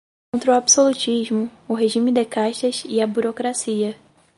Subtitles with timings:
[0.33, 3.95] contra o absolutismo, o regime de castas e a burocracia